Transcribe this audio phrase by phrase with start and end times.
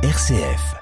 [0.00, 0.76] RCF.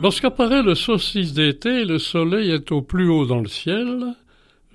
[0.00, 4.14] Lorsqu'apparaît le solstice d'été, le soleil est au plus haut dans le ciel.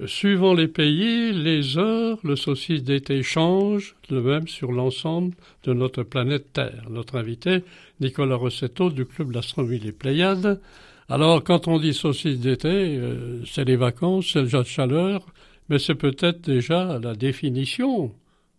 [0.07, 6.03] Suivant les pays, les heures, le solstice d'été change, le même sur l'ensemble de notre
[6.03, 6.85] planète Terre.
[6.89, 7.63] Notre invité,
[7.99, 10.59] Nicolas Rossetto du club d'astronomie Les Pléiades.
[11.09, 15.25] Alors, quand on dit solstice d'été, euh, c'est les vacances, c'est le jour de chaleur,
[15.69, 18.13] mais c'est peut-être déjà la définition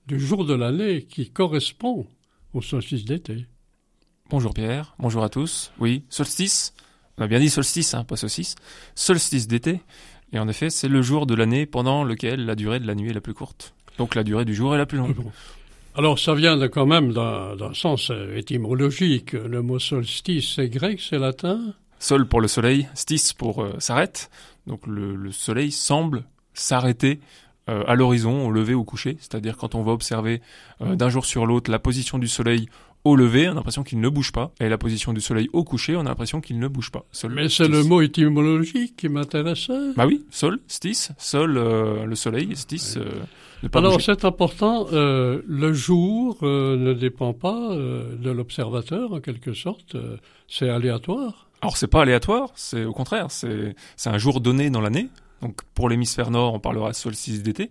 [0.06, 2.06] du jour de l'année qui correspond
[2.52, 3.46] au solstice d'été.
[4.30, 5.72] Bonjour Pierre, bonjour à tous.
[5.78, 6.74] Oui, solstice,
[7.18, 8.56] on a bien dit solstice, hein, pas saucisse.
[8.94, 9.80] Solstice d'été,
[10.32, 13.10] et en effet, c'est le jour de l'année pendant lequel la durée de la nuit
[13.10, 13.74] est la plus courte.
[13.98, 15.16] Donc la durée du jour est la plus longue.
[15.96, 19.32] Alors ça vient de, quand même d'un sens euh, étymologique.
[19.32, 21.60] Le mot solstice, c'est grec, c'est latin?
[22.00, 24.28] Sol pour le soleil, stis pour euh, s'arrête.
[24.66, 27.20] Donc le, soleil semble s'arrêter
[27.70, 29.16] euh, à l'horizon, au lever, au coucher.
[29.20, 30.42] C'est-à-dire quand on va observer
[30.80, 32.68] d'un jour sur l'autre la position du soleil
[33.04, 34.52] au lever, on a l'impression qu'il ne bouge pas.
[34.60, 37.04] Et la position du soleil au coucher, on a l'impression qu'il ne bouge pas.
[37.28, 39.70] Mais c'est le mot étymologique qui m'intéresse.
[39.96, 42.94] Bah oui, sol, stis, sol, euh, le soleil, stis.
[42.96, 43.04] Euh,
[43.62, 49.52] ne pas Alors c'est important, euh, le jour ne dépend pas de l'observateur en quelque
[49.54, 49.96] sorte,
[50.48, 51.48] c'est aléatoire.
[51.62, 53.74] Alors c'est pas aléatoire, c'est au contraire, c'est
[54.06, 55.08] un jour donné dans l'année.
[55.40, 57.70] Donc pour l'hémisphère nord, on parlera solstice d'été.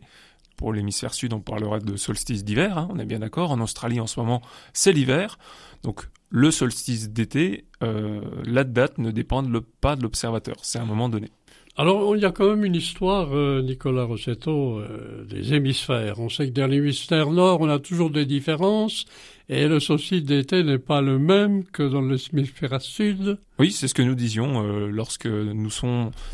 [0.58, 3.52] Pour l'hémisphère sud, on parlera de solstice d'hiver, hein, on est bien d'accord.
[3.52, 4.42] En Australie, en ce moment,
[4.73, 5.38] c'est l'hiver.
[5.84, 9.44] Donc, le solstice d'été, euh, la date ne dépend
[9.82, 10.56] pas de l'observateur.
[10.64, 11.30] C'est un moment donné.
[11.78, 16.20] Alors, il y a quand même une histoire, euh, Nicolas Rossetto, euh, des hémisphères.
[16.20, 19.06] On sait que dans l'hémisphère nord, on a toujours des différences,
[19.48, 23.38] et le solstice d'été n'est pas le même que dans l'hémisphère sud.
[23.60, 25.70] Oui, c'est ce que nous disions lorsque nous,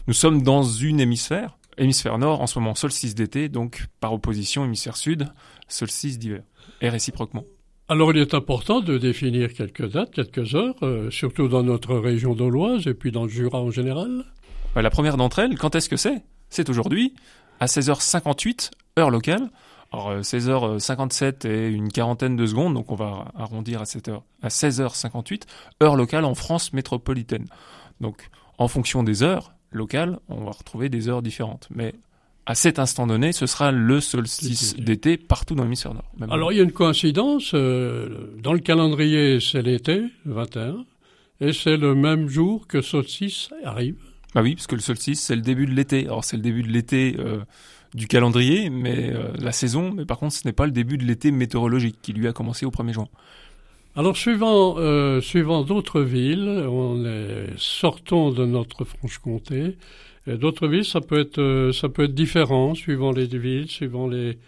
[0.07, 4.65] nous sommes dans une hémisphère hémisphère nord, en ce moment solstice d'été, donc par opposition
[4.65, 5.27] hémisphère sud,
[5.67, 6.43] solstice d'hiver,
[6.81, 7.43] et réciproquement.
[7.87, 12.35] Alors il est important de définir quelques dates, quelques heures, euh, surtout dans notre région
[12.35, 14.25] d'Auloise et puis dans le Jura en général.
[14.75, 16.21] La première d'entre elles, quand est-ce que c'est?
[16.49, 17.15] C'est aujourd'hui,
[17.59, 18.69] à 16h58,
[18.99, 19.49] heure locale.
[19.91, 24.23] Alors 16h57 euh, et une quarantaine de secondes, donc on va arrondir à, cette heure,
[24.43, 25.43] à 16h58,
[25.81, 27.47] heure locale en France métropolitaine.
[27.99, 28.29] Donc
[28.59, 31.67] en fonction des heures, local, on va retrouver des heures différentes.
[31.73, 31.93] Mais
[32.45, 36.11] à cet instant donné, ce sera le solstice d'été partout dans l'hémisphère nord.
[36.31, 40.85] Alors il y a une coïncidence, euh, dans le calendrier c'est l'été, 21,
[41.41, 43.97] et c'est le même jour que solstice arrive.
[44.33, 46.05] Bah oui, parce que le solstice c'est le début de l'été.
[46.05, 47.39] Alors c'est le début de l'été euh,
[47.93, 51.05] du calendrier, mais euh, la saison, mais par contre ce n'est pas le début de
[51.05, 53.09] l'été météorologique qui lui a commencé au 1er juin.
[53.99, 59.75] Alors, suivant, euh, suivant d'autres villes, on est, sortons de notre Franche-Comté.
[60.25, 64.39] D'autres villes, ça peut être, euh, ça peut être différent suivant les villes, suivant les,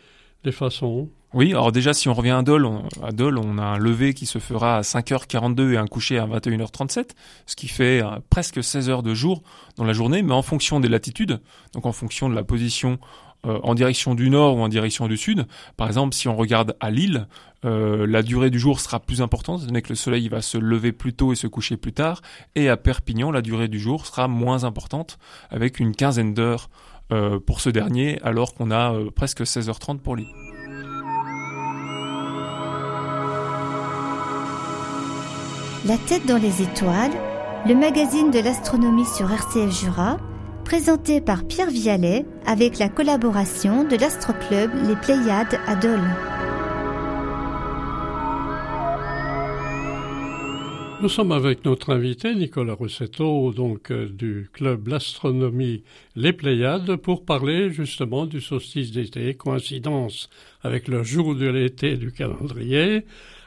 [0.46, 1.10] les façons.
[1.34, 4.14] Oui, alors déjà, si on revient à Dole, on, à Dole, on a un lever
[4.14, 7.10] qui se fera à 5h42 et un coucher à 21h37,
[7.46, 9.44] ce qui fait euh, presque 16 heures de jour
[9.76, 11.42] dans la journée, mais en fonction des latitudes,
[11.74, 13.00] donc en fonction de la position
[13.48, 15.48] euh, en direction du nord ou en direction du sud.
[15.76, 17.28] Par exemple, si on regarde à Lille,
[17.66, 20.92] euh, la durée du jour sera plus importante, cest que le soleil va se lever
[20.92, 22.22] plus tôt et se coucher plus tard.
[22.54, 25.18] Et à Perpignan, la durée du jour sera moins importante,
[25.50, 26.70] avec une quinzaine d'heures
[27.12, 30.28] euh, pour ce dernier, alors qu'on a presque 16h30 pour Lille.
[35.88, 37.12] La tête dans les étoiles,
[37.66, 40.18] le magazine de l'astronomie sur RCF Jura
[40.72, 46.31] présenté par Pierre Vialet avec la collaboration de l'Astroclub Les Pléiades à Dole.
[51.02, 55.82] Nous sommes avec notre invité Nicolas Rossetto, donc euh, du club L'Astronomie
[56.16, 60.30] Les Pléiades, pour parler justement du solstice d'été, coïncidence
[60.62, 63.04] avec le jour de l'été du calendrier.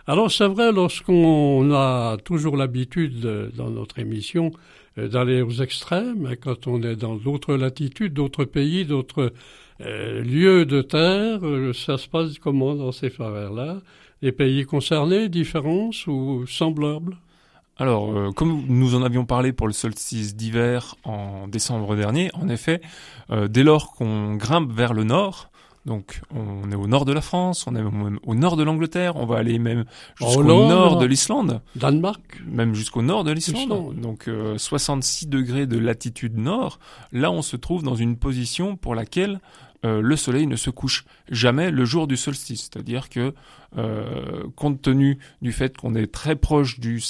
[0.09, 3.21] Alors c'est vrai, lorsqu'on a toujours l'habitude
[3.57, 4.51] dans notre émission
[4.99, 9.33] euh, d'aller aux extrêmes, hein, quand on est dans d'autres latitudes, d'autres pays, d'autres
[9.81, 13.81] euh, lieux de terre, euh, ça se passe comment dans ces faveurs-là?
[14.23, 17.17] Les pays concernés, différences ou semblables?
[17.77, 22.81] Alors, comme nous en avions parlé pour le solstice d'hiver en décembre dernier, en effet,
[23.49, 25.51] dès lors qu'on grimpe vers le nord,
[25.87, 29.17] Donc on est au nord de la France, on est même au nord de l'Angleterre,
[29.17, 29.85] on va aller même
[30.17, 32.41] jusqu'au nord de l'Islande, Danemark.
[32.47, 33.63] même jusqu'au nord de l'Islande.
[33.63, 34.01] Islande.
[34.01, 36.79] Donc euh, 66 degrés de latitude nord,
[37.13, 39.41] là on se trouve dans une position pour laquelle
[39.85, 42.71] euh, le soleil ne se couche jamais le jour du solstice.
[42.73, 43.35] C'est-à-dire que,
[43.77, 47.01] euh, compte tenu du fait qu'on est très proche du,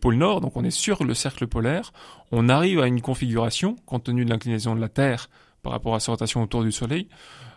[0.00, 1.92] pôle nord, donc on est sur le cercle polaire,
[2.30, 5.28] on arrive à une configuration, compte tenu de l'inclinaison de la Terre
[5.62, 7.08] par rapport à sa rotation autour du soleil,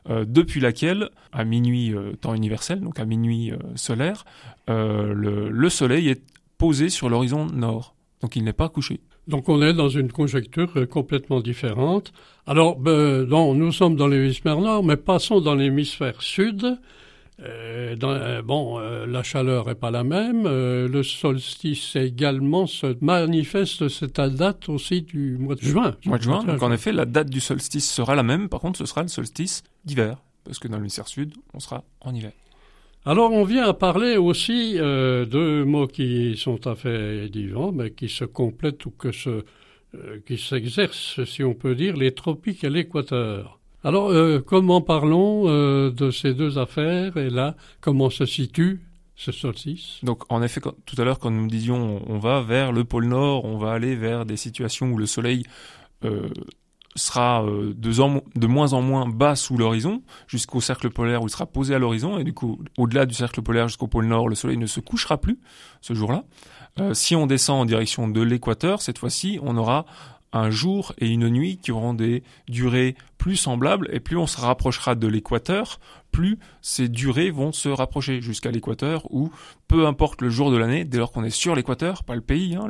[0.10, 4.26] euh, depuis laquelle, à minuit temps universel, donc à minuit solaire,
[4.68, 6.22] le soleil est
[6.58, 7.96] posé sur l'horizon nord.
[8.22, 9.02] Donc il n'est pas couché.
[9.28, 12.14] Donc on est dans une conjecture euh, complètement différente.
[12.46, 16.78] Alors, ben, non, nous sommes dans l'hémisphère nord, mais passons dans l'hémisphère sud.
[17.42, 20.44] Euh, dans- euh, bon, euh, la chaleur est pas la même.
[20.46, 25.96] le solstice également se manifeste cette date aussi du mois de juin.
[26.06, 26.44] mois de juin.
[26.44, 28.48] Donc en effet, la date du solstice sera la même.
[28.48, 30.18] Par contre, ce sera le solstice d'hiver.
[30.46, 32.32] Parce que dans l'hémisphère sud, on sera en hiver.
[33.08, 37.92] Alors on vient à parler aussi euh, de mots qui sont à fait différents, mais
[37.92, 42.64] qui se complètent ou que se, euh, qui s'exercent, si on peut dire, les tropiques
[42.64, 43.60] et l'équateur.
[43.84, 48.82] Alors euh, comment parlons euh, de ces deux affaires et là comment se situe
[49.16, 50.00] ce solstice?
[50.02, 53.06] Donc en effet, quand- tout à l'heure, quand nous disions on va vers le pôle
[53.06, 55.44] nord, on va aller vers des situations où le soleil
[56.96, 61.46] sera euh, de, moins en moins bas sous l'horizon, jusqu'au cercle polaire où il sera
[61.46, 64.58] posé à l'horizon, et du coup, au-delà du cercle polaire jusqu'au pôle nord, le soleil
[64.58, 65.40] ne se couchera plus
[65.82, 66.24] ce jour-là.
[66.80, 69.86] Euh, si on descend en direction de l'équateur, cette fois-ci, on aura
[70.34, 74.40] un jour et une nuit qui auront des durées plus semblables, et plus on se
[74.40, 75.80] rapprochera de l'équateur,
[76.12, 79.32] plus ces durées vont se rapprocher jusqu'à l'équateur, où
[79.68, 82.56] peu importe le jour de l'année, dès lors qu'on est sur l'équateur, pas le pays,
[82.56, 82.68] hein,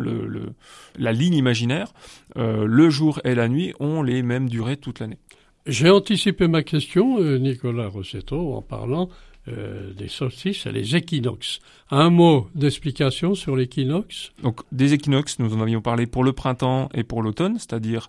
[0.97, 1.93] la ligne imaginaire,
[2.37, 5.19] euh, le jour et la nuit ont les mêmes durées toute l'année.
[5.65, 9.09] J'ai anticipé ma question, euh, Nicolas Rossetto, en parlant
[9.47, 11.59] euh, des solstices et les équinoxes.
[11.91, 14.31] Un mot d'explication sur l'équinoxe?
[14.41, 18.07] Donc des équinoxes, nous en avions parlé pour le printemps et pour l'automne, c'est-à-dire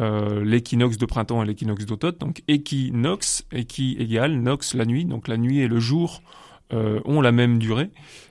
[0.00, 2.14] euh, l'équinoxe de printemps et l'équinoxe d'automne.
[2.20, 6.22] Donc équinoxe, équi égale nox la nuit, donc la nuit et le jour
[6.72, 7.90] euh, ont la même durée.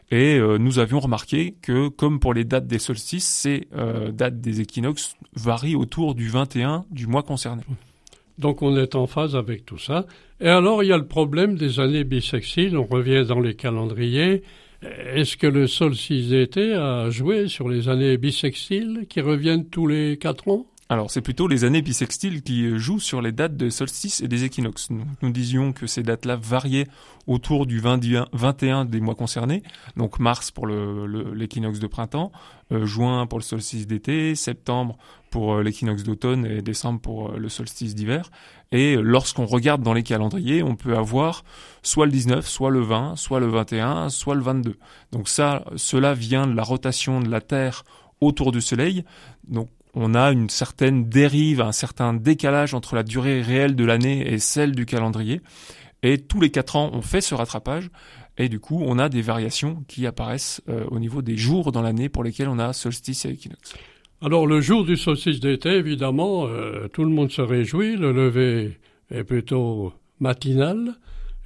[0.09, 3.67] Et nous avions remarqué que, comme pour les dates des solstices, ces
[4.13, 7.63] dates des équinoxes varient autour du 21 du mois concerné.
[8.37, 10.05] Donc on est en phase avec tout ça.
[10.39, 14.43] Et alors il y a le problème des années bissextiles, on revient dans les calendriers.
[14.81, 20.17] Est-ce que le solstice d'été a joué sur les années bissextiles qui reviennent tous les
[20.17, 20.67] quatre ans?
[20.89, 24.29] Alors, c'est plutôt les années bissextiles qui euh, jouent sur les dates des solstices et
[24.29, 24.87] des équinoxes.
[24.89, 26.87] Nous, disions que ces dates-là variaient
[27.27, 29.63] autour du 21, 21 des mois concernés,
[29.97, 32.31] donc mars pour l'équinoxe de printemps,
[32.71, 34.97] euh, juin pour le solstice d'été, septembre
[35.29, 38.31] pour euh, l'équinoxe d'automne et décembre pour le solstice d'hiver.
[38.71, 41.43] Et lorsqu'on regarde dans les calendriers, on peut avoir
[41.83, 44.77] soit le 19, soit le 20, soit le 21, soit le 22.
[45.11, 47.83] Donc ça, cela vient de la rotation de la Terre
[48.21, 49.03] autour du Soleil.
[49.47, 49.69] Donc
[49.99, 54.37] on a une certaine dérive, un certain décalage entre la durée réelle de l'année et
[54.37, 55.41] celle du calendrier.
[56.03, 57.89] Et tous les quatre ans, on fait ce rattrapage.
[58.37, 61.81] Et du coup, on a des variations qui apparaissent euh, au niveau des jours dans
[61.81, 63.73] l'année pour lesquels on a solstice et équinoxe.
[64.21, 68.77] Alors le jour du solstice d'été, évidemment, euh, tout le monde se réjouit, le lever
[69.09, 70.93] est plutôt matinal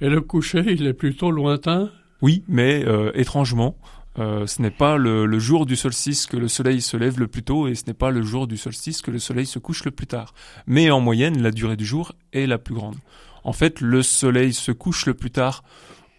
[0.02, 1.90] et le coucher, il est plutôt lointain.
[2.20, 3.76] Oui, mais euh, étrangement,
[4.18, 7.28] euh, ce n'est pas le, le jour du solstice que le soleil se lève le
[7.28, 9.84] plus tôt et ce n'est pas le jour du solstice que le soleil se couche
[9.84, 10.34] le plus tard.
[10.66, 12.96] Mais en moyenne, la durée du jour est la plus grande.
[13.44, 15.62] En fait, le soleil se couche le plus tard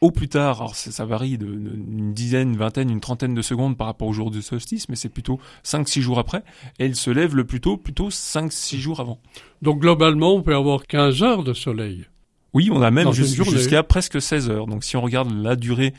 [0.01, 3.77] au plus tard, alors ça, ça varie d'une dizaine, une vingtaine, une trentaine de secondes
[3.77, 6.43] par rapport au jour du solstice, mais c'est plutôt 5-6 jours après,
[6.77, 9.17] et il se lève le plus tôt, plutôt 5-6 jours avant.
[9.61, 12.05] Donc globalement, on peut avoir 15 heures de soleil.
[12.53, 14.67] Oui, on a même jusqu'à presque 16 heures.
[14.67, 15.93] Donc si on regarde la durée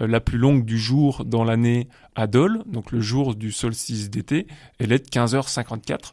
[0.00, 4.46] la plus longue du jour dans l'année à Dole, donc le jour du solstice d'été,
[4.78, 6.12] elle est de 15h54.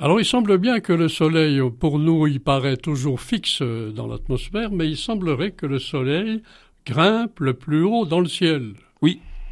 [0.00, 4.06] Alors il semble bien que le soleil, pour nous, il paraît toujours fixe euh, dans
[4.06, 6.42] l'atmosphère, mais il semblerait que le soleil
[6.86, 8.74] grimpe le plus haut dans le ciel.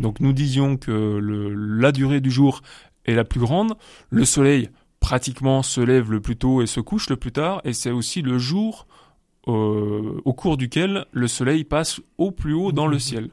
[0.01, 2.63] Donc nous disions que le- la durée du jour
[3.05, 3.75] est la plus grande,
[4.11, 4.69] le soleil
[5.01, 8.23] pratiquement se lève le plus tôt et se couche le plus tard, et c'est aussi
[8.23, 8.87] le jour
[9.49, 13.29] euh, au cours duquel le soleil passe au plus haut dans le ciel.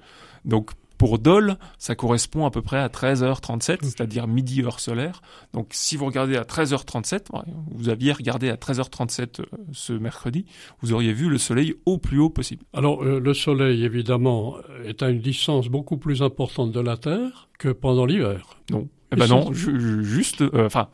[0.50, 5.22] Donc pour Dole, ça correspond à peu près à 13h37, c'est-à-dire midi heure solaire.
[5.54, 7.40] Donc si vous regardez à 13h37, ouais,
[7.72, 10.46] vous aviez regardé à 13h37 euh, ce mercredi,
[10.82, 12.64] vous auriez vu le soleil au plus haut possible.
[12.74, 17.48] Alors euh, le soleil, évidemment, est à une distance beaucoup plus importante de la Terre
[17.58, 18.58] que pendant l'hiver.
[18.70, 18.90] Non.
[19.14, 20.90] Eh ben non, ju- ju- juste, euh, enfin,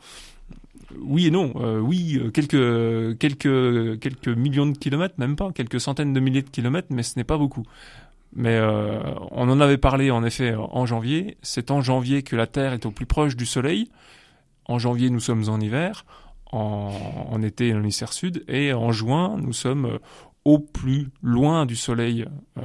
[1.00, 1.52] oui et non.
[1.56, 6.42] Euh, oui, euh, quelques quelques quelques millions de kilomètres, même pas, quelques centaines de milliers
[6.42, 7.64] de kilomètres, mais ce n'est pas beaucoup.
[8.36, 9.00] Mais euh,
[9.30, 11.38] on en avait parlé en effet en janvier.
[11.42, 13.90] C'est en janvier que la Terre est au plus proche du Soleil.
[14.66, 16.04] En janvier, nous sommes en hiver.
[16.52, 16.92] En,
[17.30, 18.44] en été, l'hémisphère sud.
[18.46, 19.98] Et en juin, nous sommes
[20.46, 22.24] au plus loin du Soleil,
[22.56, 22.62] euh,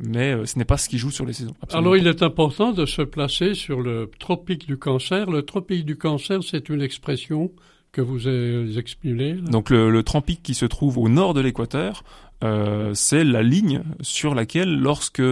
[0.00, 1.54] mais euh, ce n'est pas ce qui joue sur les saisons.
[1.70, 5.30] Alors il est important de se placer sur le tropique du cancer.
[5.30, 7.52] Le tropique du cancer, c'est une expression
[7.92, 9.34] que vous avez exprimée.
[9.34, 12.04] Donc le, le, tropique qui se trouve au nord de l'équateur,
[12.42, 15.22] euh, c'est la ligne sur laquelle, lorsque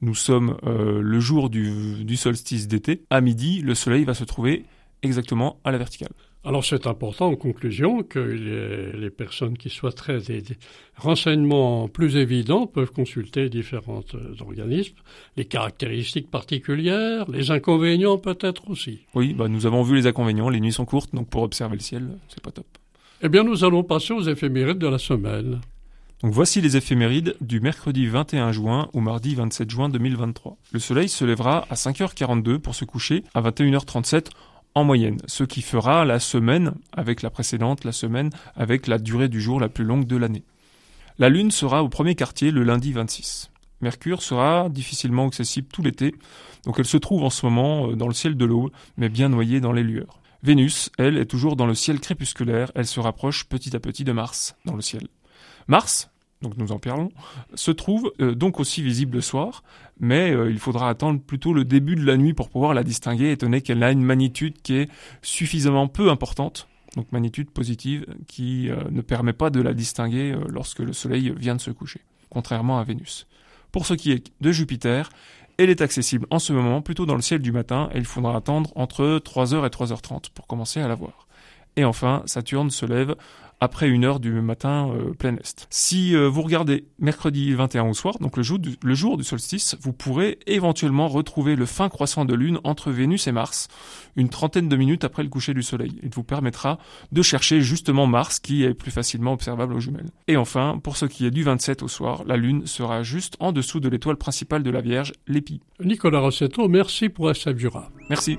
[0.00, 4.24] nous sommes euh, le jour du, du solstice d'été, à midi, le Soleil va se
[4.24, 4.64] trouver
[5.02, 6.12] exactement à la verticale.
[6.44, 10.42] Alors c'est important en conclusion que les, personnes qui souhaiteraient des,
[10.96, 14.94] renseignements plus évidents peuvent consulter différents euh, organismes,
[15.36, 19.00] les caractéristiques particulières, les inconvénients peut-être aussi.
[19.14, 21.82] Oui, bah nous avons vu les inconvénients, les nuits sont courtes, donc pour observer le
[21.82, 22.66] ciel, c'est pas top.
[23.20, 25.60] Eh bien nous allons passer aux éphémérides de la semaine.
[26.22, 30.56] Donc voici les éphémérides du mercredi 21 juin au mardi 27 juin 2023.
[30.72, 34.26] Le soleil se lèvera à 5h42 pour se coucher à 21h37
[34.74, 39.28] en moyenne, ce qui fera la semaine avec la précédente, la semaine avec la durée
[39.28, 40.42] du jour la plus longue de l'année.
[41.20, 43.50] La Lune sera au premier quartier le lundi 26.
[43.80, 46.16] Mercure sera difficilement accessible tout l'été,
[46.64, 49.28] donc elle se trouve en ce moment euh, dans le ciel de l'eau, mais bien
[49.28, 50.20] noyée dans les lueurs.
[50.42, 54.12] Vénus, elle, est toujours dans le ciel crépusculaire, elle se rapproche petit à petit de
[54.12, 55.06] Mars dans le ciel.
[55.68, 56.10] Mars,
[56.42, 57.10] donc nous en parlons,
[57.54, 59.62] se trouve euh, donc aussi visible le soir,
[60.00, 63.32] mais euh, il faudra attendre plutôt le début de la nuit pour pouvoir la distinguer,
[63.32, 68.70] étant donné qu'elle a une magnitude qui est suffisamment peu importante, donc magnitude positive, qui
[68.70, 72.78] euh, ne permet pas de la distinguer lorsque le Soleil vient de se coucher, contrairement
[72.78, 73.26] à Vénus.
[73.72, 75.10] Pour ce qui est de Jupiter,
[75.58, 78.36] elle est accessible en ce moment plutôt dans le ciel du matin, et il faudra
[78.36, 81.26] attendre entre 3h et 3h30 pour commencer à la voir.
[81.76, 83.14] Et enfin, Saturne se lève
[83.60, 85.66] après une heure du matin euh, plein est.
[85.70, 89.24] Si euh, vous regardez mercredi 21 au soir, donc le jour, du, le jour du
[89.24, 93.68] solstice, vous pourrez éventuellement retrouver le fin croissant de lune entre Vénus et Mars,
[94.16, 95.98] une trentaine de minutes après le coucher du soleil.
[96.02, 96.78] Il vous permettra
[97.12, 100.10] de chercher justement Mars qui est plus facilement observable aux jumelles.
[100.28, 103.52] Et enfin, pour ce qui est du 27 au soir, la lune sera juste en
[103.52, 105.60] dessous de l'étoile principale de la Vierge, l'épi.
[105.82, 107.90] Nicolas Rossetto, merci pour Jura.
[108.08, 108.38] Merci.